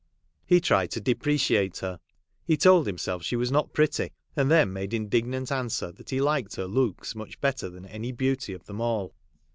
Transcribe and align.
He 0.47 0.59
tried 0.59 0.89
to 0.93 0.99
depre 0.99 1.35
ciate 1.35 1.81
her; 1.81 1.99
he 2.43 2.57
told 2.57 2.87
himself 2.87 3.21
she 3.21 3.35
was 3.35 3.51
not 3.51 3.71
pretty, 3.71 4.13
and 4.35 4.49
then 4.49 4.73
made 4.73 4.95
indignant 4.95 5.51
answer 5.51 5.91
that 5.91 6.09
he 6.09 6.19
liked 6.19 6.55
her 6.55 6.65
looks 6.65 7.13
much 7.13 7.39
better 7.39 7.69
than 7.69 7.85
any 7.85 8.11
beauty 8.11 8.53
of 8.53 8.63
them 8.63 8.81
all. 8.81 9.13